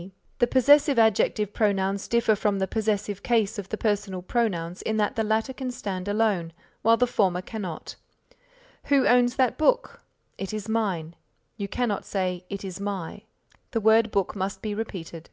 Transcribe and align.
B. 0.00 0.12
(The 0.38 0.46
possessive 0.46 0.98
adjective 0.98 1.52
pronouns 1.52 2.08
differ 2.08 2.34
from 2.34 2.58
the 2.58 2.66
possessive 2.66 3.22
case 3.22 3.58
of 3.58 3.68
the 3.68 3.76
personal 3.76 4.22
pronouns 4.22 4.80
in 4.80 4.96
that 4.96 5.14
the 5.14 5.22
latter 5.22 5.52
can 5.52 5.70
stand 5.70 6.08
alone 6.08 6.54
while 6.80 6.96
the 6.96 7.06
former 7.06 7.42
cannot. 7.42 7.96
"Who 8.84 9.06
owns 9.06 9.36
that 9.36 9.58
book?" 9.58 10.00
"It 10.38 10.54
is 10.54 10.70
mine." 10.70 11.16
You 11.58 11.68
cannot 11.68 12.06
say 12.06 12.46
"it 12.48 12.64
is 12.64 12.80
my," 12.80 13.24
the 13.72 13.80
word 13.82 14.10
book 14.10 14.34
must 14.34 14.62
be 14.62 14.74
repeated.) 14.74 15.28